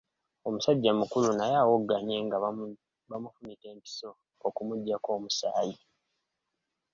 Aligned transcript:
Omusajja 0.47 0.91
mukulu 0.99 1.29
naye 1.35 1.55
awogganye 1.61 2.15
nga 2.25 2.37
bamufumita 3.21 3.65
empiso 3.73 4.09
okumuggyako 4.47 5.09
omusaayi. 5.17 5.75